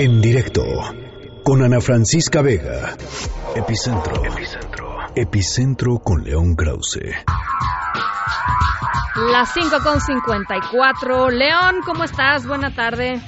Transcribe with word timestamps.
En 0.00 0.20
directo 0.20 0.62
con 1.42 1.60
Ana 1.60 1.80
Francisca 1.80 2.40
Vega. 2.40 2.94
Epicentro. 3.56 4.24
Epicentro. 4.24 4.96
Epicentro 5.16 5.98
con 5.98 6.22
León 6.22 6.54
Krause. 6.54 7.00
Las 9.32 9.52
5 9.54 9.68
con 9.82 10.00
54. 10.00 11.30
León, 11.30 11.80
¿cómo 11.84 12.04
estás? 12.04 12.46
Buena 12.46 12.72
tarde. 12.72 13.18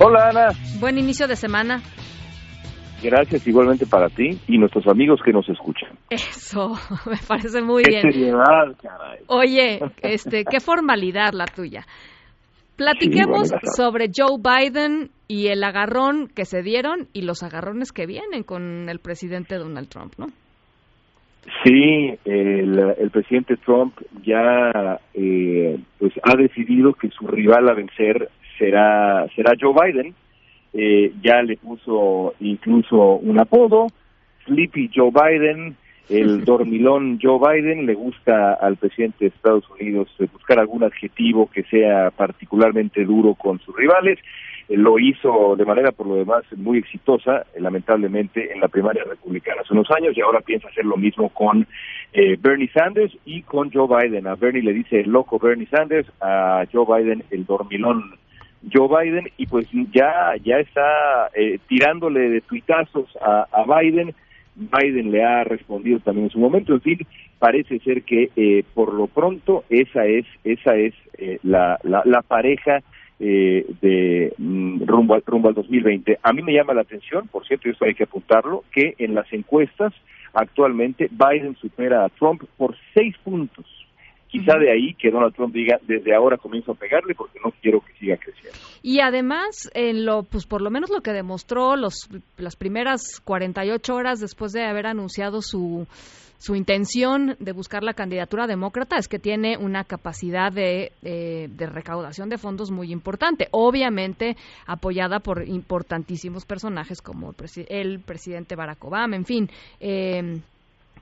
Hola 0.00 0.30
Ana. 0.30 0.48
Buen 0.80 0.96
inicio 0.96 1.28
de 1.28 1.36
semana. 1.36 1.82
Gracias 3.02 3.46
igualmente 3.46 3.84
para 3.84 4.08
ti 4.08 4.40
y 4.48 4.56
nuestros 4.56 4.86
amigos 4.88 5.20
que 5.22 5.32
nos 5.34 5.46
escuchan. 5.50 5.90
Eso, 6.08 6.78
me 7.06 7.18
parece 7.28 7.60
muy 7.60 7.82
Qué 7.82 7.90
bien. 7.90 8.02
seriedad, 8.10 8.74
caray. 8.82 9.18
Oye, 9.26 9.80
este, 10.00 10.46
qué 10.46 10.60
formalidad 10.60 11.34
la 11.34 11.44
tuya. 11.44 11.84
Platiquemos 12.76 13.48
Sí, 13.48 13.54
sobre 13.76 14.06
Joe 14.16 14.38
Biden 14.38 15.10
y 15.28 15.48
el 15.48 15.62
agarrón 15.62 16.28
que 16.34 16.46
se 16.46 16.62
dieron 16.62 17.08
y 17.12 17.22
los 17.22 17.42
agarrones 17.42 17.92
que 17.92 18.06
vienen 18.06 18.42
con 18.42 18.88
el 18.88 18.98
presidente 18.98 19.56
Donald 19.56 19.88
Trump, 19.88 20.14
¿no? 20.16 20.26
Sí, 21.64 22.14
el, 22.24 22.78
el 22.98 23.10
presidente 23.10 23.56
Trump 23.58 23.94
ya 24.24 24.98
eh, 25.14 25.78
pues 25.98 26.12
ha 26.22 26.36
decidido 26.36 26.94
que 26.94 27.08
su 27.10 27.26
rival 27.26 27.68
a 27.68 27.74
vencer 27.74 28.28
será 28.58 29.26
será 29.34 29.52
Joe 29.58 29.74
Biden. 29.74 30.14
Eh, 30.74 31.12
ya 31.22 31.42
le 31.42 31.56
puso 31.56 32.34
incluso 32.40 33.14
un 33.14 33.40
apodo, 33.40 33.86
Sleepy 34.44 34.90
Joe 34.94 35.10
Biden, 35.10 35.76
el 36.10 36.44
dormilón 36.44 37.18
Joe 37.22 37.38
Biden. 37.38 37.86
Le 37.86 37.94
gusta 37.94 38.54
al 38.54 38.76
presidente 38.76 39.16
de 39.20 39.28
Estados 39.28 39.64
Unidos 39.70 40.08
eh, 40.18 40.26
buscar 40.30 40.58
algún 40.58 40.84
adjetivo 40.84 41.50
que 41.50 41.62
sea 41.64 42.10
particularmente 42.10 43.04
duro 43.04 43.34
con 43.34 43.58
sus 43.60 43.74
rivales. 43.74 44.18
Eh, 44.68 44.76
lo 44.76 44.98
hizo 44.98 45.56
de 45.56 45.64
manera, 45.64 45.92
por 45.92 46.06
lo 46.06 46.16
demás, 46.16 46.44
muy 46.56 46.78
exitosa, 46.78 47.46
eh, 47.54 47.60
lamentablemente, 47.60 48.52
en 48.52 48.60
la 48.60 48.68
primaria 48.68 49.04
republicana 49.04 49.62
hace 49.62 49.72
unos 49.72 49.90
años 49.90 50.16
y 50.16 50.20
ahora 50.20 50.40
piensa 50.40 50.68
hacer 50.68 50.84
lo 50.84 50.96
mismo 50.96 51.28
con 51.30 51.66
eh, 52.12 52.36
Bernie 52.40 52.70
Sanders 52.72 53.16
y 53.24 53.42
con 53.42 53.70
Joe 53.72 53.88
Biden. 53.88 54.26
A 54.26 54.34
Bernie 54.34 54.62
le 54.62 54.72
dice 54.72 55.00
el 55.00 55.10
loco 55.10 55.38
Bernie 55.38 55.66
Sanders, 55.66 56.08
a 56.20 56.64
Joe 56.72 56.84
Biden 56.86 57.24
el 57.30 57.44
dormilón 57.44 58.18
Joe 58.72 58.88
Biden 58.88 59.30
y 59.36 59.46
pues 59.46 59.66
ya 59.92 60.34
ya 60.42 60.58
está 60.58 61.30
eh, 61.34 61.58
tirándole 61.68 62.28
de 62.28 62.40
tuitazos 62.40 63.06
a, 63.20 63.46
Biden. 63.80 64.14
Biden 64.56 65.12
le 65.12 65.22
ha 65.24 65.44
respondido 65.44 66.00
también 66.00 66.26
en 66.26 66.30
su 66.30 66.40
momento. 66.40 66.74
En 66.74 66.80
fin, 66.80 66.98
parece 67.38 67.78
ser 67.80 68.02
que 68.02 68.30
eh, 68.34 68.64
por 68.74 68.92
lo 68.92 69.06
pronto 69.06 69.64
esa 69.70 70.04
es 70.06 70.26
esa 70.42 70.74
es 70.74 70.94
eh, 71.16 71.38
la, 71.44 71.78
la, 71.84 72.02
la 72.04 72.22
pareja 72.22 72.80
eh, 73.20 73.66
de 73.80 74.32
mm, 74.38 74.84
rumbo 74.86 75.14
al 75.14 75.22
rumbo 75.26 75.48
al 75.48 75.54
2020. 75.54 76.18
A 76.22 76.32
mí 76.32 76.42
me 76.42 76.52
llama 76.52 76.74
la 76.74 76.82
atención, 76.82 77.26
por 77.28 77.46
cierto, 77.46 77.68
y 77.68 77.72
esto 77.72 77.84
hay 77.84 77.94
que 77.94 78.04
apuntarlo, 78.04 78.64
que 78.72 78.94
en 78.98 79.14
las 79.14 79.32
encuestas 79.32 79.92
actualmente 80.32 81.08
Biden 81.10 81.56
supera 81.56 82.04
a 82.04 82.08
Trump 82.10 82.44
por 82.56 82.76
seis 82.94 83.16
puntos. 83.24 83.66
Quizá 84.28 84.58
de 84.58 84.70
ahí 84.70 84.92
que 84.94 85.10
Donald 85.10 85.34
Trump 85.34 85.54
diga 85.54 85.80
desde 85.86 86.14
ahora 86.14 86.36
comienzo 86.36 86.72
a 86.72 86.74
pegarle 86.74 87.14
porque 87.14 87.40
no 87.42 87.50
quiero 87.62 87.80
que 87.80 87.94
siga 87.94 88.18
creciendo. 88.18 88.58
Y 88.82 89.00
además, 89.00 89.70
en 89.72 90.04
lo, 90.04 90.22
pues 90.22 90.46
por 90.46 90.60
lo 90.60 90.70
menos 90.70 90.90
lo 90.90 91.00
que 91.00 91.12
demostró 91.12 91.76
los, 91.76 92.10
las 92.36 92.54
primeras 92.54 93.20
48 93.24 93.94
horas 93.94 94.20
después 94.20 94.52
de 94.52 94.64
haber 94.64 94.86
anunciado 94.86 95.40
su, 95.40 95.86
su 96.38 96.54
intención 96.54 97.34
de 97.40 97.52
buscar 97.52 97.82
la 97.82 97.94
candidatura 97.94 98.46
demócrata 98.46 98.96
es 98.96 99.08
que 99.08 99.18
tiene 99.18 99.56
una 99.56 99.82
capacidad 99.84 100.52
de, 100.52 100.92
eh, 101.02 101.48
de 101.50 101.66
recaudación 101.66 102.28
de 102.28 102.38
fondos 102.38 102.70
muy 102.70 102.92
importante, 102.92 103.48
obviamente 103.50 104.36
apoyada 104.66 105.18
por 105.18 105.46
importantísimos 105.46 106.44
personajes 106.46 107.02
como 107.02 107.30
el, 107.30 107.66
el 107.68 108.00
presidente 108.00 108.54
Barack 108.56 108.84
Obama, 108.84 109.16
en 109.16 109.24
fin. 109.24 109.48
eh, 109.80 110.40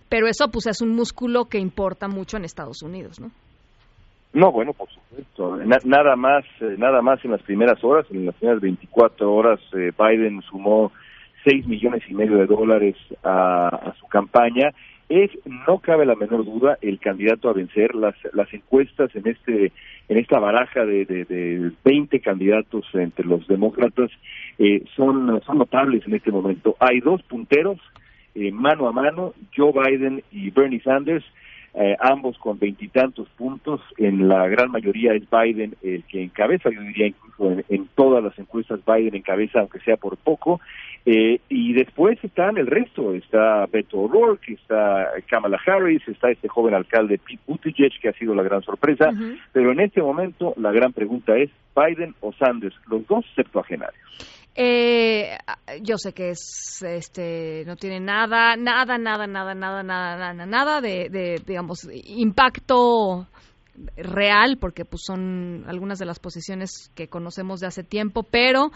pero 0.08 0.28
eso 0.28 0.48
pues 0.52 0.66
es 0.68 0.80
un 0.80 0.94
músculo 0.94 1.46
que 1.46 1.58
importa 1.58 2.06
mucho 2.08 2.36
en 2.36 2.44
Estados 2.44 2.80
Unidos, 2.82 3.20
¿no? 3.20 3.30
No, 4.32 4.52
bueno, 4.52 4.72
por 4.72 4.88
supuesto. 4.91 5.56
Na- 5.56 5.78
nada 5.84 6.14
más, 6.14 6.44
eh, 6.60 6.76
nada 6.78 7.02
más 7.02 7.25
en 7.25 7.32
las 7.32 7.42
primeras 7.42 7.82
horas, 7.82 8.06
en 8.10 8.26
las 8.26 8.34
primeras 8.36 8.60
24 8.60 9.32
horas, 9.34 9.60
eh, 9.72 9.91
Biden 9.98 10.42
sumó 10.42 10.92
6 11.44 11.66
millones 11.66 12.02
y 12.08 12.14
medio 12.14 12.36
de 12.36 12.46
dólares 12.46 12.96
a, 13.25 13.94
campaña. 14.16 14.72
Es, 15.09 15.31
no 15.66 15.78
cabe 15.78 16.04
la 16.04 16.16
menor 16.16 16.44
duda, 16.44 16.78
el 16.81 16.99
candidato 16.99 17.49
a 17.49 17.53
vencer. 17.53 17.94
Las, 17.94 18.15
las 18.32 18.53
encuestas 18.53 19.15
en 19.15 19.28
este, 19.28 19.72
en 20.09 20.19
esta 20.19 20.38
baraja 20.38 20.84
de, 20.84 21.04
de, 21.04 21.25
de 21.25 21.71
20 21.84 22.21
candidatos 22.21 22.84
entre 22.94 23.25
los 23.25 23.47
demócratas 23.47 24.10
eh, 24.59 24.82
son, 24.97 25.41
son 25.47 25.59
notables 25.59 26.06
en 26.06 26.15
este 26.15 26.32
momento. 26.32 26.76
Hay 26.81 27.00
dos 27.00 27.22
punteros 27.22 27.78
eh, 28.37 28.53
mano 28.53 28.87
a 28.87 28.93
mano, 28.93 29.32
Joe 29.56 29.72
Biden 29.72 30.22
y 30.31 30.50
Bernie 30.50 30.82
Sanders, 30.82 31.25
eh, 31.76 31.97
ambos 32.00 32.37
con 32.38 32.59
veintitantos 32.59 33.28
puntos. 33.37 33.81
En 33.98 34.26
la 34.26 34.48
gran 34.48 34.70
mayoría 34.70 35.12
es 35.14 35.22
Biden 35.31 35.76
el 35.82 36.03
que 36.04 36.22
encabeza, 36.22 36.70
yo 36.70 36.81
diría 36.81 37.06
incluso 37.06 37.53
en, 37.53 37.64
en 37.69 37.87
todas 37.94 38.25
las 38.25 38.37
encuestas 38.38 38.81
Biden 38.84 39.14
encabeza, 39.14 39.60
aunque 39.60 39.78
sea 39.81 39.97
por 39.97 40.16
poco. 40.16 40.60
Eh, 41.04 41.38
y 41.48 41.72
después 41.72 42.19
están 42.25 42.59
el 42.59 42.66
resto, 42.66 43.14
está 43.14 43.66
Beto 43.66 43.98
O'Rourke, 44.00 44.54
está 44.54 45.10
Kamala 45.28 45.60
Harris, 45.64 46.03
está 46.09 46.32
este 46.32 46.48
joven 46.48 46.75
alcalde 46.75 47.19
Pete 47.19 47.38
Buttigieg, 47.47 47.93
que 48.00 48.08
ha 48.08 48.12
sido 48.14 48.34
la 48.34 48.43
gran 48.43 48.62
sorpresa. 48.62 49.12
Pero 49.53 49.70
en 49.70 49.78
este 49.78 50.03
momento 50.03 50.54
la 50.56 50.72
gran 50.72 50.93
pregunta 50.93 51.37
es, 51.37 51.50
¿Biden 51.76 52.14
o 52.20 52.32
Sanders? 52.32 52.75
Los 52.91 53.06
dos 53.06 53.25
septuagenarios. 53.37 54.35
Eh, 54.59 55.37
yo 55.83 55.99
sé 55.99 56.12
que 56.15 56.31
es, 56.31 56.83
este, 56.83 57.65
no 57.67 57.77
tiene 57.77 58.00
nada, 58.00 58.56
nada, 58.56 58.97
nada, 58.97 59.27
nada, 59.27 59.55
nada, 59.55 59.83
nada, 59.83 60.33
nada, 60.33 60.47
nada 60.47 60.81
de, 60.81 61.11
de, 61.11 61.43
digamos, 61.47 61.87
impacto 61.93 63.27
real, 63.97 64.56
porque 64.59 64.87
pues 64.87 65.03
son 65.05 65.65
algunas 65.67 65.99
de 65.99 66.06
las 66.06 66.19
posiciones 66.19 66.91
que 66.94 67.09
conocemos 67.09 67.61
de 67.61 67.67
hace 67.67 67.84
tiempo, 67.84 68.22
pero 68.22 68.71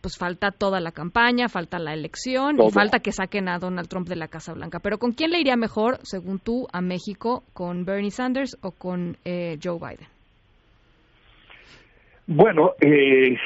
pues 0.00 0.18
falta 0.18 0.50
toda 0.50 0.80
la 0.80 0.92
campaña, 0.92 1.48
falta 1.48 1.78
la 1.78 1.94
elección 1.94 2.60
y 2.60 2.70
falta 2.70 3.00
que 3.00 3.12
saquen 3.12 3.48
a 3.48 3.58
Donald 3.58 3.88
Trump 3.88 4.08
de 4.08 4.16
la 4.16 4.28
Casa 4.28 4.52
Blanca. 4.52 4.78
Pero 4.80 4.98
¿con 4.98 5.12
quién 5.12 5.30
le 5.30 5.40
iría 5.40 5.56
mejor, 5.56 5.98
según 6.02 6.38
tú, 6.38 6.68
a 6.72 6.80
México? 6.80 7.42
¿Con 7.52 7.84
Bernie 7.84 8.10
Sanders 8.10 8.56
o 8.62 8.70
con 8.70 9.16
eh, 9.24 9.58
Joe 9.62 9.78
Biden? 9.78 10.08
Bueno, 12.28 12.72
eh, 12.80 13.36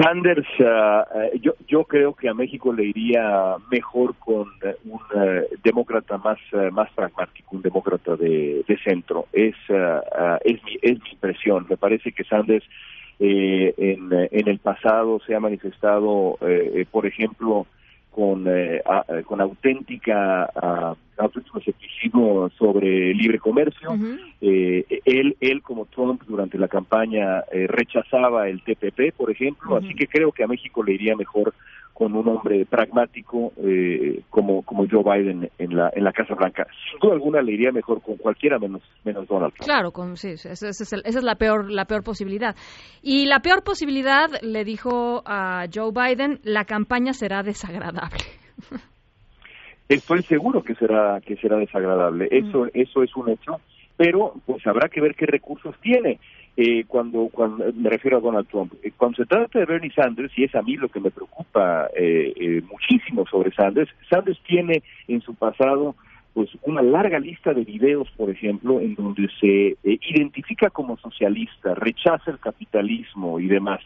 Sanders, 0.00 0.46
eh, 0.58 1.38
yo, 1.40 1.54
yo 1.66 1.84
creo 1.84 2.14
que 2.14 2.28
a 2.28 2.34
México 2.34 2.72
le 2.72 2.84
iría 2.84 3.56
mejor 3.70 4.14
con 4.16 4.46
eh, 4.62 4.76
un 4.84 5.00
eh, 5.14 5.48
demócrata 5.64 6.18
más 6.18 6.38
más 6.72 6.90
pragmático, 6.92 7.56
un 7.56 7.62
demócrata 7.62 8.14
de, 8.16 8.64
de 8.66 8.78
centro. 8.78 9.26
Es 9.32 9.56
ah, 9.70 10.00
ah, 10.16 10.38
es 10.44 10.62
mi 10.64 10.78
es 10.82 11.02
mi 11.02 11.10
impresión. 11.10 11.66
Me 11.68 11.76
parece 11.76 12.12
que 12.12 12.24
Sanders 12.24 12.64
eh, 13.18 13.74
en, 13.76 14.08
en 14.12 14.48
el 14.48 14.58
pasado 14.60 15.20
se 15.26 15.34
ha 15.34 15.40
manifestado, 15.40 16.38
eh, 16.42 16.86
por 16.90 17.04
ejemplo, 17.04 17.66
con 18.18 18.46
eh, 18.48 18.82
a- 18.84 19.04
eh, 19.10 19.22
con 19.22 19.40
auténtica 19.40 20.50
ah, 20.56 20.96
auténtico 21.18 21.60
escepticismo 21.60 22.50
sobre 22.58 23.14
libre 23.14 23.38
comercio. 23.38 23.90
Eh, 24.40 24.84
él, 25.04 25.36
él 25.40 25.62
como 25.62 25.84
Trump 25.86 26.22
durante 26.26 26.58
la 26.58 26.66
campaña 26.66 27.44
eh, 27.52 27.68
rechazaba 27.68 28.48
el 28.48 28.60
TPP, 28.62 29.12
por 29.16 29.30
ejemplo, 29.30 29.76
así 29.76 29.94
que 29.94 30.08
creo 30.08 30.32
que 30.32 30.42
a 30.42 30.48
México 30.48 30.82
le 30.82 30.94
iría 30.94 31.14
mejor 31.14 31.54
con 31.98 32.14
un 32.14 32.28
hombre 32.28 32.64
pragmático 32.64 33.52
eh, 33.56 34.22
como 34.30 34.62
como 34.62 34.86
Joe 34.88 35.02
Biden 35.02 35.50
en 35.58 35.76
la 35.76 35.90
en 35.92 36.04
la 36.04 36.12
Casa 36.12 36.36
Blanca. 36.36 36.64
Sin 36.88 37.00
duda 37.00 37.14
alguna 37.14 37.42
le 37.42 37.52
iría 37.54 37.72
mejor 37.72 38.00
con 38.02 38.16
cualquiera 38.18 38.56
menos 38.60 38.82
menos 39.04 39.26
Donald 39.26 39.52
Trump. 39.54 39.66
Claro, 39.68 39.90
con, 39.90 40.16
sí, 40.16 40.28
ese 40.28 40.52
es 40.52 40.92
el- 40.92 41.02
esa 41.04 41.18
es 41.18 41.24
la 41.24 41.34
peor, 41.34 41.68
la 41.72 41.86
peor 41.86 42.04
posibilidad. 42.04 42.54
Y 43.02 43.26
la 43.26 43.40
peor 43.40 43.64
posibilidad, 43.64 44.28
le 44.42 44.62
dijo 44.64 45.22
a 45.26 45.64
Joe 45.74 45.90
Biden, 45.90 46.38
la 46.44 46.64
campaña 46.66 47.12
será 47.12 47.42
desagradable. 47.42 48.22
Estoy 49.88 50.22
seguro 50.24 50.62
que 50.62 50.74
será 50.74 51.20
que 51.24 51.36
será 51.36 51.56
desagradable. 51.56 52.28
Eso 52.30 52.66
eso 52.74 53.02
es 53.02 53.16
un 53.16 53.30
hecho, 53.30 53.60
pero 53.96 54.34
pues 54.46 54.64
habrá 54.66 54.88
que 54.88 55.00
ver 55.00 55.14
qué 55.16 55.26
recursos 55.26 55.74
tiene. 55.80 56.20
Eh, 56.60 56.86
cuando 56.88 57.28
cuando 57.30 57.64
me 57.72 57.88
refiero 57.88 58.16
a 58.16 58.20
Donald 58.20 58.48
Trump, 58.48 58.72
Eh, 58.82 58.90
cuando 58.96 59.18
se 59.18 59.26
trata 59.26 59.60
de 59.60 59.64
Bernie 59.64 59.92
Sanders 59.92 60.36
y 60.36 60.42
es 60.42 60.52
a 60.56 60.62
mí 60.62 60.76
lo 60.76 60.88
que 60.88 60.98
me 60.98 61.12
preocupa 61.12 61.88
eh, 61.94 62.32
eh, 62.34 62.62
muchísimo 62.68 63.24
sobre 63.26 63.52
Sanders, 63.52 63.88
Sanders 64.10 64.40
tiene 64.42 64.82
en 65.06 65.20
su 65.20 65.36
pasado 65.36 65.94
pues 66.34 66.50
una 66.62 66.82
larga 66.82 67.18
lista 67.18 67.52
de 67.52 67.64
videos, 67.64 68.08
por 68.16 68.30
ejemplo, 68.30 68.80
en 68.80 68.94
donde 68.94 69.28
se 69.40 69.76
eh, 69.82 69.98
identifica 70.08 70.70
como 70.70 70.96
socialista, 70.96 71.74
rechaza 71.74 72.30
el 72.30 72.38
capitalismo 72.38 73.40
y 73.40 73.48
demás. 73.48 73.80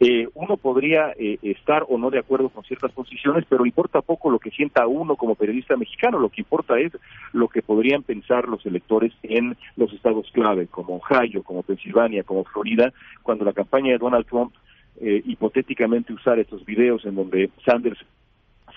Eh, 0.00 0.28
uno 0.34 0.56
podría 0.56 1.12
eh, 1.18 1.38
estar 1.42 1.84
o 1.88 1.98
no 1.98 2.10
de 2.10 2.20
acuerdo 2.20 2.48
con 2.48 2.64
ciertas 2.64 2.92
posiciones, 2.92 3.44
pero 3.48 3.66
importa 3.66 4.00
poco 4.00 4.30
lo 4.30 4.38
que 4.38 4.50
sienta 4.50 4.86
uno 4.86 5.16
como 5.16 5.34
periodista 5.34 5.76
mexicano. 5.76 6.18
Lo 6.18 6.30
que 6.30 6.42
importa 6.42 6.78
es 6.78 6.92
lo 7.32 7.48
que 7.48 7.62
podrían 7.62 8.02
pensar 8.02 8.48
los 8.48 8.64
electores 8.64 9.12
en 9.22 9.56
los 9.76 9.92
estados 9.92 10.30
clave, 10.32 10.66
como 10.68 10.96
Ohio, 10.96 11.42
como 11.42 11.62
Pensilvania, 11.62 12.22
como 12.22 12.44
Florida, 12.44 12.92
cuando 13.22 13.44
la 13.44 13.52
campaña 13.52 13.92
de 13.92 13.98
Donald 13.98 14.26
Trump 14.26 14.52
eh, 15.00 15.22
hipotéticamente 15.26 16.12
usar 16.12 16.40
estos 16.40 16.64
videos 16.64 17.04
en 17.04 17.14
donde 17.14 17.50
Sanders 17.64 17.98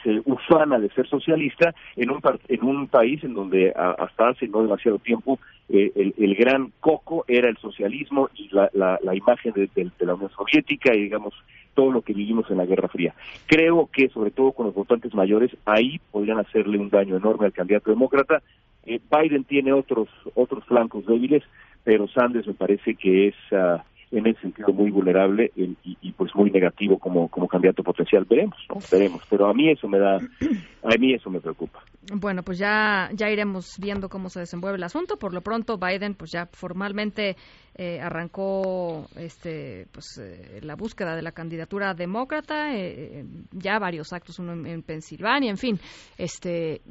se 0.03 0.21
ufana 0.25 0.79
de 0.79 0.89
ser 0.89 1.07
socialista 1.07 1.73
en 1.95 2.11
un, 2.11 2.21
en 2.47 2.63
un 2.63 2.88
país 2.88 3.23
en 3.23 3.33
donde 3.33 3.71
hasta 3.75 4.29
hace 4.29 4.47
no 4.47 4.61
demasiado 4.61 4.99
tiempo 4.99 5.39
eh, 5.69 6.13
el, 6.17 6.35
gran 6.35 6.73
coco 6.79 7.23
era 7.27 7.47
el 7.47 7.57
socialismo 7.57 8.29
y 8.35 8.49
la, 8.51 8.69
la, 8.73 9.15
imagen 9.15 9.53
de, 9.53 9.69
la 9.99 10.15
Unión 10.15 10.29
Soviética 10.31 10.93
y 10.93 11.03
digamos 11.03 11.33
todo 11.73 11.91
lo 11.91 12.01
que 12.01 12.13
vivimos 12.13 12.49
en 12.51 12.57
la 12.57 12.65
Guerra 12.65 12.89
Fría. 12.89 13.13
Creo 13.45 13.89
que 13.91 14.09
sobre 14.09 14.31
todo 14.31 14.51
con 14.51 14.65
los 14.65 14.75
votantes 14.75 15.13
mayores 15.13 15.51
ahí 15.65 16.01
podrían 16.11 16.39
hacerle 16.39 16.77
un 16.77 16.89
daño 16.89 17.15
enorme 17.15 17.45
al 17.45 17.53
candidato 17.53 17.89
demócrata. 17.89 18.41
Eh, 18.85 18.99
Biden 19.09 19.45
tiene 19.45 19.71
otros 19.71 20.09
otros 20.35 20.65
flancos 20.65 21.05
débiles, 21.05 21.43
pero 21.83 22.07
Sanders 22.09 22.47
me 22.47 22.53
parece 22.53 22.95
que 22.95 23.27
es 23.27 23.35
ah, 23.53 23.83
en 24.11 24.27
ese 24.27 24.41
sentido 24.41 24.73
muy 24.73 24.91
vulnerable 24.91 25.51
y, 25.55 26.11
pues 26.11 26.35
muy 26.35 26.51
negativo 26.51 26.99
como, 26.99 27.29
como 27.29 27.47
candidato 27.47 27.83
potencial. 27.83 28.25
Veremos, 28.29 28.57
¿no? 28.69 28.77
Veremos. 28.91 29.21
Pero 29.29 29.47
a 29.47 29.53
mí 29.53 29.71
eso 29.71 29.87
me 29.87 29.97
da, 29.97 30.17
a 30.17 30.97
mí 30.99 31.13
eso 31.13 31.29
me 31.29 31.39
preocupa. 31.39 31.81
Bueno, 32.13 32.43
pues 32.43 32.59
ya, 32.59 33.09
ya 33.13 33.29
iremos 33.29 33.77
viendo 33.79 34.09
cómo 34.09 34.29
se 34.29 34.41
desenvuelve 34.41 34.77
el 34.77 34.83
asunto. 34.83 35.17
Por 35.17 35.33
lo 35.33 35.41
pronto, 35.41 35.77
Biden 35.77 36.15
pues 36.15 36.31
ya 36.31 36.47
formalmente 36.47 37.35
eh, 37.75 38.01
arrancó 38.01 39.07
este, 39.15 39.87
pues, 39.91 40.17
eh, 40.19 40.59
la 40.61 40.75
búsqueda 40.75 41.15
de 41.15 41.21
la 41.21 41.31
candidatura 41.31 41.93
demócrata, 41.93 42.75
eh, 42.75 43.23
ya 43.51 43.79
varios 43.79 44.11
actos, 44.11 44.39
uno 44.39 44.51
en, 44.67 44.83
Pensilvania, 44.83 45.49
en 45.49 45.57
fin. 45.57 45.79
Este, 46.17 46.81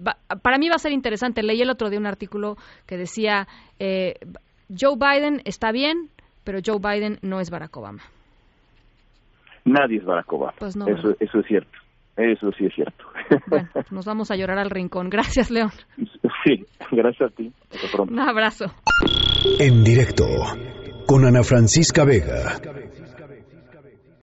para 0.43 0.59
mí 0.59 0.69
va 0.69 0.77
a 0.77 0.79
ser 0.79 0.93
interesante. 0.93 1.43
Leí 1.43 1.61
el 1.61 1.71
otro 1.71 1.91
día 1.91 1.99
un 1.99 2.07
artículo 2.07 2.57
que 2.87 2.97
decía, 2.97 3.47
Joe 3.79 4.97
Biden 4.97 5.43
está 5.45 5.71
bien, 5.71 6.11
pero 6.45 6.59
Joe 6.65 6.79
Biden 6.79 7.19
no 7.23 7.41
es 7.41 7.51
Barack 7.51 7.77
Obama. 7.77 8.03
Nadie 9.65 9.99
es 9.99 10.05
Barack 10.05 10.33
Obama. 10.33 10.55
Pues 10.59 10.77
eso, 10.77 11.15
eso 11.19 11.39
es 11.39 11.47
cierto. 11.47 11.79
Eso 12.17 12.51
sí 12.57 12.67
es 12.67 12.75
cierto. 12.75 13.05
Bueno, 13.47 13.69
nos 13.91 14.05
vamos 14.05 14.31
a 14.31 14.37
llorar 14.37 14.59
al 14.59 14.71
rincón. 14.71 15.09
Gracias, 15.09 15.51
León. 15.51 15.71
Sí, 16.45 16.65
gracias 16.91 17.31
a 17.31 17.35
ti. 17.35 17.53
Hasta 17.71 17.89
pronto. 17.97 18.13
Un 18.13 18.21
abrazo. 18.21 18.67
En 19.59 19.85
directo 19.85 20.27
con 21.07 21.25
Ana 21.25 21.43
Francisca 21.43 22.05
Vega. 22.05 22.61